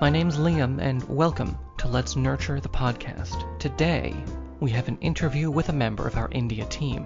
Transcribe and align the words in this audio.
My 0.00 0.08
name's 0.08 0.38
Liam, 0.38 0.80
and 0.80 1.06
welcome 1.10 1.58
to 1.76 1.86
Let's 1.86 2.16
Nurture 2.16 2.58
the 2.58 2.70
podcast. 2.70 3.44
Today, 3.58 4.16
we 4.58 4.70
have 4.70 4.88
an 4.88 4.96
interview 5.02 5.50
with 5.50 5.68
a 5.68 5.74
member 5.74 6.06
of 6.06 6.16
our 6.16 6.30
India 6.32 6.64
team. 6.64 7.04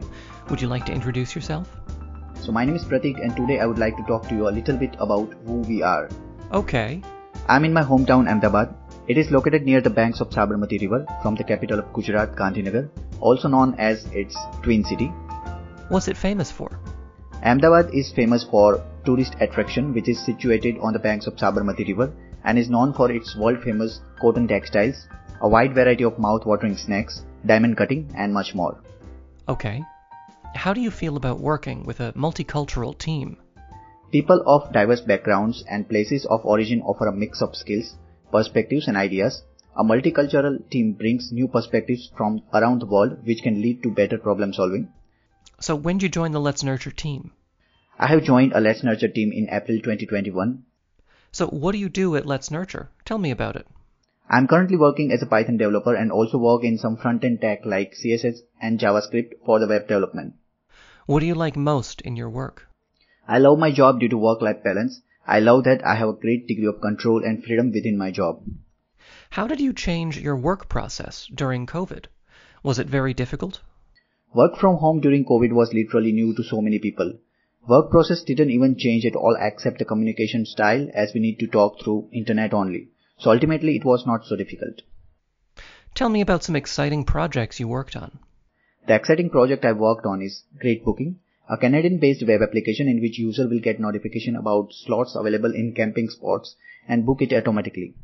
Would 0.49 0.63
you 0.63 0.69
like 0.69 0.87
to 0.87 0.93
introduce 0.93 1.35
yourself? 1.35 1.69
So, 2.41 2.53
my 2.53 2.65
name 2.65 2.77
is 2.77 2.85
Pratik, 2.85 3.21
and 3.21 3.37
today 3.37 3.59
I 3.59 3.67
would 3.67 3.81
like 3.81 3.97
to 3.97 4.05
talk 4.05 4.29
to 4.29 4.37
you 4.37 4.49
a 4.49 4.55
little 4.59 4.77
bit 4.77 4.95
about 5.01 5.35
who 5.45 5.55
we 5.63 5.83
are. 5.83 6.09
Okay. 6.53 7.03
I'm 7.49 7.65
in 7.65 7.73
my 7.73 7.83
hometown 7.83 8.31
Ahmedabad. 8.31 8.73
It 9.09 9.19
is 9.19 9.33
located 9.33 9.65
near 9.65 9.81
the 9.81 9.91
banks 9.91 10.21
of 10.21 10.31
Sabarmati 10.31 10.81
River 10.81 11.05
from 11.21 11.35
the 11.35 11.43
capital 11.43 11.81
of 11.81 11.93
Gujarat, 11.93 12.37
Gandhinagar, 12.37 12.89
also 13.19 13.49
known 13.49 13.75
as 13.77 14.05
its 14.13 14.37
twin 14.63 14.85
city. 14.85 15.09
What's 15.89 16.07
it 16.07 16.17
famous 16.17 16.53
for? 16.53 16.79
Ahmedabad 17.43 17.93
is 17.93 18.13
famous 18.13 18.45
for 18.45 18.85
tourist 19.05 19.35
attraction 19.41 19.93
which 19.93 20.09
is 20.09 20.25
situated 20.25 20.79
on 20.79 20.93
the 20.93 21.01
banks 21.01 21.27
of 21.27 21.35
Sabarmati 21.35 21.89
River 21.89 22.13
and 22.45 22.59
is 22.59 22.71
known 22.71 22.93
for 22.93 23.11
its 23.11 23.37
world 23.37 23.63
famous 23.63 24.01
cotton 24.21 24.47
textiles, 24.47 25.07
a 25.41 25.49
wide 25.49 25.75
variety 25.75 26.05
of 26.05 26.19
mouth-watering 26.19 26.77
snacks, 26.77 27.23
diamond 27.47 27.77
cutting 27.77 28.11
and 28.17 28.33
much 28.33 28.55
more. 28.55 28.79
Okay. 29.49 29.83
How 30.55 30.73
do 30.73 30.81
you 30.81 30.91
feel 30.91 31.17
about 31.17 31.41
working 31.41 31.85
with 31.85 32.01
a 32.01 32.13
multicultural 32.13 32.97
team? 32.97 33.37
People 34.13 34.43
of 34.47 34.73
diverse 34.73 35.01
backgrounds 35.01 35.65
and 35.69 35.89
places 35.89 36.25
of 36.27 36.45
origin 36.45 36.81
offer 36.83 37.09
a 37.09 37.13
mix 37.13 37.43
of 37.43 37.57
skills, 37.57 37.97
perspectives 38.31 38.87
and 38.87 38.97
ideas. 38.97 39.43
A 39.77 39.83
multicultural 39.83 40.71
team 40.71 40.93
brings 40.93 41.33
new 41.33 41.49
perspectives 41.49 42.11
from 42.17 42.43
around 42.53 42.81
the 42.81 42.87
world 42.87 43.27
which 43.27 43.43
can 43.43 43.61
lead 43.61 43.83
to 43.83 43.91
better 43.91 44.19
problem 44.19 44.53
solving. 44.53 44.89
So 45.61 45.75
when 45.75 45.99
did 45.99 46.05
you 46.05 46.09
join 46.11 46.33
the 46.33 46.41
Let's 46.41 46.63
Nurture 46.63 46.93
team? 46.93 47.33
I 47.99 48.07
have 48.07 48.23
joined 48.23 48.53
a 48.53 48.61
Let's 48.61 48.85
Nurture 48.85 49.09
team 49.09 49.33
in 49.33 49.49
April 49.51 49.79
2021. 49.79 50.63
So 51.35 51.49
what 51.49 51.73
do 51.73 51.79
you 51.79 51.89
do 51.89 52.15
at 52.15 52.27
Let's 52.27 52.53
Nurture? 52.53 52.91
Tell 53.05 53.19
me 53.19 53.33
about 53.33 53.57
it. 53.57 53.67
I'm 54.31 54.47
currently 54.47 54.77
working 54.77 55.11
as 55.11 55.21
a 55.21 55.27
Python 55.27 55.57
developer 55.57 55.93
and 55.93 56.13
also 56.13 56.39
work 56.39 56.63
in 56.63 56.79
some 56.79 56.97
front-end 56.97 57.41
tech 57.41 57.67
like 57.67 57.95
CSS 57.95 58.37
and 58.63 58.79
JavaScript 58.79 59.33
for 59.45 59.59
the 59.59 59.67
web 59.67 59.89
development. 59.89 60.35
What 61.07 61.19
do 61.19 61.27
you 61.27 61.35
like 61.35 61.57
most 61.57 62.01
in 62.03 62.15
your 62.15 62.31
work? 62.31 62.69
I 63.27 63.41
love 63.41 63.59
my 63.59 63.73
job 63.73 63.99
due 63.99 64.09
to 64.11 64.17
work-life 64.17 64.63
balance. 64.63 65.03
I 65.27 65.41
love 65.41 65.65
that 65.65 65.85
I 65.85 65.97
have 65.97 66.09
a 66.09 66.13
great 66.13 66.47
degree 66.47 66.69
of 66.69 66.81
control 66.81 67.25
and 67.25 67.43
freedom 67.43 67.73
within 67.73 67.99
my 67.99 68.13
job. 68.13 68.45
How 69.31 69.49
did 69.49 69.61
you 69.61 69.73
change 69.73 70.17
your 70.21 70.37
work 70.37 70.69
process 70.69 71.29
during 71.35 71.67
COVID? 71.67 72.05
Was 72.63 72.79
it 72.79 72.87
very 72.87 73.13
difficult? 73.13 73.61
Work 74.33 74.57
from 74.57 74.77
home 74.77 75.01
during 75.01 75.25
COVID 75.25 75.53
was 75.53 75.75
literally 75.75 76.13
new 76.13 76.33
to 76.37 76.45
so 76.45 76.61
many 76.61 76.79
people. 76.79 77.15
Work 77.67 77.91
process 77.91 78.23
didn't 78.23 78.51
even 78.51 78.77
change 78.77 79.07
at 79.07 79.17
all 79.17 79.37
except 79.41 79.79
the 79.79 79.87
communication 79.87 80.45
style 80.45 80.87
as 80.93 81.15
we 81.15 81.21
need 81.21 81.39
to 81.39 81.47
talk 81.47 81.81
through 81.81 82.09
internet 82.13 82.53
only. 82.53 82.89
So 83.19 83.31
ultimately 83.31 83.77
it 83.77 83.87
was 83.87 84.07
not 84.07 84.27
so 84.27 84.37
difficult. 84.37 84.83
Tell 85.95 86.11
me 86.11 86.21
about 86.21 86.43
some 86.43 86.57
exciting 86.57 87.05
projects 87.05 87.59
you 87.59 87.69
worked 87.69 87.97
on. 87.97 88.19
The 88.87 88.95
exciting 88.95 89.31
project 89.31 89.65
I 89.65 89.73
worked 89.73 90.05
on 90.05 90.21
is 90.21 90.43
Great 90.61 90.85
Booking, 90.85 91.21
a 91.49 91.57
Canadian-based 91.57 92.27
web 92.27 92.43
application 92.43 92.87
in 92.87 93.01
which 93.01 93.19
user 93.19 93.49
will 93.49 93.61
get 93.61 93.81
notification 93.81 94.37
about 94.37 94.75
slots 94.75 95.15
available 95.15 95.55
in 95.55 95.73
camping 95.73 96.11
spots 96.11 96.57
and 96.87 97.07
book 97.07 97.23
it 97.23 97.33
automatically. 97.33 97.95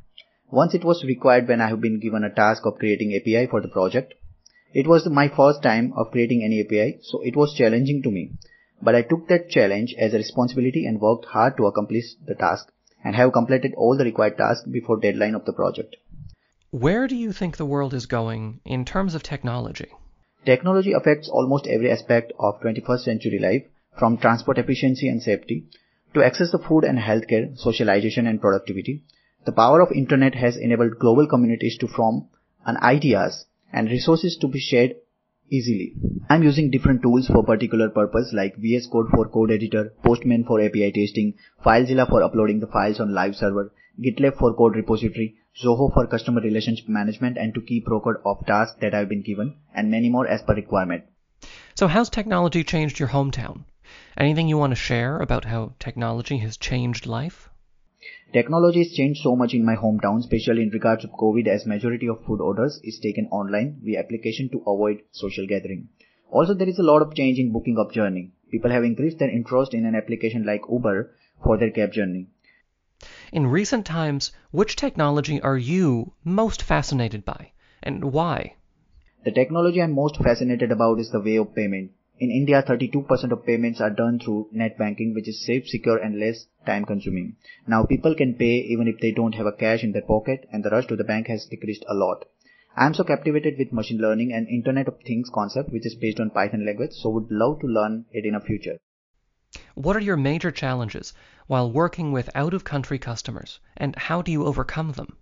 Once 0.51 0.73
it 0.73 0.85
was 0.85 1.05
required 1.05 1.47
when 1.49 1.61
I 1.61 1.69
have 1.69 1.83
been 1.83 2.01
given 2.01 2.25
a 2.25 2.35
task 2.35 2.65
of 2.65 2.79
creating 2.79 3.15
API 3.15 3.47
for 3.47 3.61
the 3.61 3.69
project. 3.69 4.15
It 4.73 4.87
was 4.87 5.07
my 5.07 5.29
first 5.29 5.63
time 5.63 5.93
of 5.97 6.13
creating 6.13 6.43
any 6.45 6.61
API, 6.61 7.01
so 7.03 7.21
it 7.21 7.37
was 7.37 7.55
challenging 7.55 8.03
to 8.05 8.11
me. 8.11 8.33
But 8.83 8.95
I 8.95 9.03
took 9.03 9.29
that 9.29 9.51
challenge 9.51 9.95
as 9.99 10.15
a 10.15 10.19
responsibility 10.19 10.87
and 10.87 11.01
worked 11.01 11.27
hard 11.27 11.57
to 11.57 11.67
accomplish 11.67 12.15
the 12.27 12.35
task 12.35 12.73
and 13.05 13.15
have 13.15 13.33
completed 13.33 13.75
all 13.77 13.97
the 13.97 14.05
required 14.05 14.39
tasks 14.39 14.67
before 14.67 14.99
deadline 14.99 15.35
of 15.35 15.45
the 15.45 15.53
project. 15.53 15.97
Where 16.71 17.07
do 17.09 17.17
you 17.17 17.33
think 17.33 17.57
the 17.57 17.67
world 17.67 17.95
is 17.95 18.07
going 18.07 18.61
in 18.65 18.85
terms 18.85 19.15
of 19.15 19.23
technology? 19.23 19.89
Technology 20.45 20.93
affects 20.93 21.29
almost 21.29 21.67
every 21.67 21.91
aspect 21.91 22.33
of 22.39 22.61
21st 22.61 23.01
century 23.01 23.39
life, 23.39 23.65
from 23.99 24.17
transport 24.17 24.57
efficiency 24.57 25.09
and 25.09 25.23
safety 25.23 25.67
to 26.15 26.23
access 26.23 26.51
to 26.51 26.59
food 26.59 26.85
and 26.85 26.99
healthcare, 26.99 27.57
socialization 27.59 28.27
and 28.27 28.41
productivity. 28.41 29.05
The 29.45 29.53
power 29.53 29.81
of 29.81 29.93
internet 29.93 30.35
has 30.35 30.57
enabled 30.57 30.99
global 30.99 31.27
communities 31.27 31.77
to 31.79 31.89
form 31.89 32.29
and 32.65 32.79
ideas 32.79 33.47
and 33.73 33.89
resources 33.89 34.37
to 34.41 34.49
be 34.49 34.61
shared 34.61 34.97
easily. 35.51 35.95
I'm 36.29 36.43
using 36.43 36.71
different 36.71 37.03
tools 37.03 37.27
for 37.27 37.43
particular 37.43 37.91
purpose 37.91 38.33
like 38.33 38.57
VS 38.57 38.87
Code 38.87 39.09
for 39.15 39.29
code 39.29 39.51
editor, 39.51 39.93
Postman 40.05 40.45
for 40.45 40.61
API 40.61 40.93
testing, 40.93 41.35
FileZilla 41.65 42.09
for 42.09 42.23
uploading 42.23 42.61
the 42.61 42.69
files 42.69 43.01
on 43.01 43.13
live 43.13 43.35
server, 43.35 43.73
GitLab 44.01 44.39
for 44.39 44.55
code 44.55 44.77
repository, 44.77 45.37
Zoho 45.61 45.93
for 45.93 46.07
customer 46.07 46.41
relationship 46.41 46.89
management 46.89 47.37
and 47.37 47.53
to 47.55 47.61
keep 47.61 47.89
record 47.89 48.23
of 48.25 48.47
tasks 48.47 48.79
that 48.81 48.95
I've 48.95 49.09
been 49.09 49.23
given, 49.23 49.57
and 49.75 49.91
many 49.91 50.09
more 50.09 50.27
as 50.27 50.43
per 50.43 50.55
requirement. 50.55 51.05
So 51.75 51.89
how's 51.89 52.09
technology 52.09 52.65
changed 52.65 52.99
your 52.99 53.09
hometown? 53.09 53.65
Anything 54.17 54.49
you 54.49 54.57
want 54.57 54.71
to 54.71 54.77
share 54.77 55.19
about 55.19 55.45
how 55.45 55.75
technology 55.79 56.39
has 56.39 56.57
changed 56.57 57.07
life? 57.07 57.50
Technology 58.33 58.79
has 58.85 58.93
changed 58.93 59.23
so 59.23 59.35
much 59.35 59.55
in 59.55 59.65
my 59.65 59.75
hometown, 59.75 60.21
especially 60.21 60.63
in 60.63 60.71
regards 60.71 61.03
to 61.03 61.09
COVID 61.09 61.47
as 61.49 61.67
majority 61.67 62.09
of 62.09 62.25
food 62.25 62.41
orders 62.41 62.81
is 62.85 62.99
taken 62.99 63.27
online 63.33 63.81
via 63.83 63.99
application 63.99 64.49
to 64.51 64.63
avoid 64.67 65.03
social 65.11 65.47
gathering. 65.47 65.89
Also 66.31 66.55
there 66.55 66.69
is 66.69 66.79
a 66.79 66.85
lot 66.85 67.03
of 67.03 67.15
change 67.15 67.39
in 67.39 67.53
booking 67.53 67.77
of 67.77 67.93
journey. 67.93 68.31
People 68.51 68.71
have 68.71 68.85
increased 68.85 69.19
their 69.19 69.31
interest 69.31 69.75
in 69.75 69.85
an 69.85 69.95
application 69.95 70.45
like 70.45 70.63
Uber 70.71 71.15
for 71.43 71.59
their 71.59 71.71
cab 71.71 71.93
journey. 71.93 72.29
In 73.33 73.47
recent 73.47 73.85
times, 73.85 74.33
which 74.51 74.77
technology 74.77 75.41
are 75.41 75.59
you 75.59 76.13
most 76.23 76.63
fascinated 76.63 77.25
by, 77.25 77.53
and 77.83 78.13
why? 78.13 78.55
The 79.25 79.33
technology 79.33 79.83
I'm 79.83 79.93
most 79.93 80.17
fascinated 80.17 80.71
about 80.71 81.01
is 81.01 81.11
the 81.11 81.21
way 81.21 81.37
of 81.37 81.55
payment. 81.55 81.93
In 82.21 82.31
India, 82.31 82.63
32% 82.63 83.33
of 83.33 83.47
payments 83.47 83.81
are 83.81 83.89
done 83.89 84.19
through 84.19 84.51
net 84.53 84.77
banking, 84.77 85.15
which 85.15 85.27
is 85.27 85.43
safe, 85.43 85.67
secure, 85.67 85.97
and 85.97 86.21
less 86.21 86.45
time 86.67 86.85
consuming. 86.85 87.37
Now, 87.67 87.85
people 87.85 88.15
can 88.15 88.35
pay 88.35 88.57
even 88.57 88.89
if 88.89 89.01
they 89.01 89.11
don't 89.11 89.35
have 89.37 89.47
a 89.47 89.53
cash 89.53 89.83
in 89.83 89.93
their 89.93 90.03
pocket, 90.03 90.47
and 90.53 90.63
the 90.63 90.69
rush 90.69 90.87
to 90.89 90.97
the 90.97 91.05
bank 91.05 91.29
has 91.29 91.47
decreased 91.47 91.87
a 91.89 91.95
lot. 91.95 92.27
I 92.77 92.85
am 92.85 92.93
so 92.93 93.05
captivated 93.05 93.57
with 93.57 93.73
machine 93.73 94.03
learning 94.03 94.35
and 94.35 94.47
Internet 94.49 94.89
of 94.89 95.01
Things 95.01 95.31
concept, 95.33 95.73
which 95.73 95.87
is 95.87 95.95
based 95.95 96.21
on 96.21 96.29
Python 96.29 96.67
language, 96.67 96.93
so 96.93 97.09
would 97.09 97.31
love 97.31 97.61
to 97.61 97.67
learn 97.67 98.05
it 98.13 98.27
in 98.27 98.35
a 98.35 98.41
future. 98.41 98.77
What 99.75 99.97
are 99.97 100.01
your 100.01 100.19
major 100.19 100.51
challenges 100.51 101.15
while 101.47 101.73
working 101.73 102.13
with 102.13 102.29
out-of-country 102.35 102.99
customers, 102.99 103.61
and 103.79 103.97
how 103.97 104.21
do 104.21 104.31
you 104.31 104.45
overcome 104.45 104.93
them? 104.93 105.17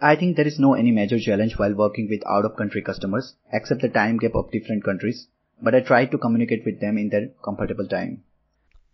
I 0.00 0.16
think 0.16 0.36
there 0.36 0.46
is 0.46 0.58
no 0.58 0.72
any 0.72 0.92
major 0.92 1.20
challenge 1.20 1.58
while 1.58 1.74
working 1.74 2.08
with 2.08 2.26
out-of-country 2.26 2.80
customers, 2.80 3.34
except 3.52 3.82
the 3.82 3.90
time 3.90 4.16
gap 4.16 4.34
of 4.34 4.50
different 4.50 4.82
countries, 4.82 5.28
but 5.62 5.74
I 5.74 5.80
try 5.80 6.06
to 6.06 6.18
communicate 6.18 6.64
with 6.66 6.80
them 6.80 6.98
in 6.98 7.08
their 7.08 7.28
comfortable 7.44 7.86
time. 7.86 8.24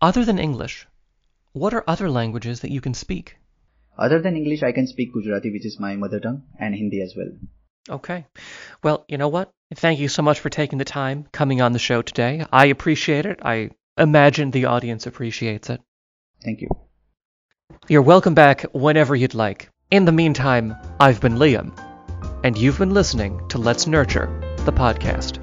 Other 0.01 0.23
than 0.23 0.39
English, 0.39 0.87
what 1.51 1.73
are 1.73 1.83
other 1.87 2.09
languages 2.09 2.61
that 2.61 2.71
you 2.71 2.79
can 2.79 2.93
speak? 2.93 3.37
Other 3.97 4.21
than 4.21 4.37
English, 4.37 4.63
I 4.63 4.71
can 4.71 4.87
speak 4.87 5.13
Gujarati, 5.13 5.51
which 5.51 5.65
is 5.65 5.79
my 5.79 5.95
mother 5.95 6.19
tongue, 6.19 6.43
and 6.57 6.73
Hindi 6.73 7.01
as 7.01 7.15
well. 7.17 7.31
Okay. 7.89 8.25
Well, 8.83 9.03
you 9.09 9.17
know 9.17 9.27
what? 9.27 9.51
Thank 9.75 9.99
you 9.99 10.07
so 10.07 10.21
much 10.21 10.39
for 10.39 10.49
taking 10.49 10.77
the 10.77 10.85
time 10.85 11.27
coming 11.31 11.61
on 11.61 11.73
the 11.73 11.79
show 11.79 12.01
today. 12.01 12.45
I 12.51 12.67
appreciate 12.67 13.25
it. 13.25 13.39
I 13.43 13.71
imagine 13.97 14.51
the 14.51 14.65
audience 14.65 15.05
appreciates 15.07 15.69
it. 15.69 15.81
Thank 16.43 16.61
you. 16.61 16.69
You're 17.87 18.03
welcome 18.03 18.35
back 18.35 18.61
whenever 18.73 19.15
you'd 19.15 19.33
like. 19.33 19.69
In 19.91 20.05
the 20.05 20.11
meantime, 20.11 20.75
I've 20.99 21.19
been 21.19 21.35
Liam, 21.35 21.73
and 22.43 22.57
you've 22.57 22.77
been 22.77 22.93
listening 22.93 23.47
to 23.49 23.57
Let's 23.57 23.87
Nurture, 23.87 24.27
the 24.65 24.71
podcast. 24.71 25.38